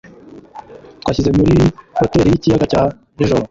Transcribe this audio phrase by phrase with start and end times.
[1.01, 1.53] Twashyize muri
[1.99, 2.81] hoteri yikiyaga cya
[3.15, 3.43] nijoro.